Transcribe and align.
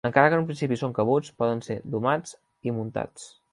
Encara 0.09 0.29
que 0.29 0.37
en 0.37 0.39
un 0.43 0.45
principi 0.47 0.79
són 0.83 0.95
cabuts, 1.01 1.35
poden 1.43 1.63
ser 1.69 1.77
domats 1.99 2.35
i 2.71 2.77
muntats. 2.81 3.33